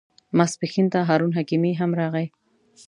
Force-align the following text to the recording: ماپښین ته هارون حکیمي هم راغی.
ماپښین 0.37 0.87
ته 0.93 0.99
هارون 1.07 1.31
حکیمي 1.37 1.73
هم 1.79 1.91
راغی. 1.99 2.25